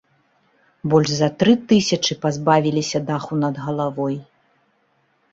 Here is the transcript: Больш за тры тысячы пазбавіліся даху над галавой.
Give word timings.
Больш 0.93 1.09
за 1.17 1.27
тры 1.41 1.51
тысячы 1.71 2.13
пазбавіліся 2.23 3.01
даху 3.11 3.37
над 3.43 3.55
галавой. 3.65 4.17